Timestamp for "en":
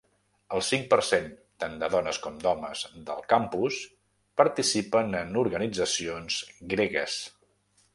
5.25-5.41